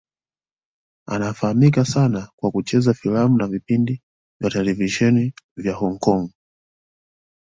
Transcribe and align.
Anafahamika 1.07 1.85
sana 1.85 2.29
kwa 2.35 2.51
kucheza 2.51 2.93
filamu 2.93 3.37
na 3.37 3.47
vipindi 3.47 4.01
vya 4.39 4.49
televisheni 4.49 5.33
vya 5.57 5.73
Hong 5.73 5.99
Kong. 5.99 6.29